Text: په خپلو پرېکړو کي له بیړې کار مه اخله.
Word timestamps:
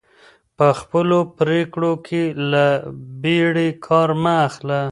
په 0.57 0.67
خپلو 0.79 1.17
پرېکړو 1.37 1.91
کي 2.07 2.23
له 2.51 2.65
بیړې 3.21 3.69
کار 3.85 4.09
مه 4.23 4.33
اخله. 4.47 4.81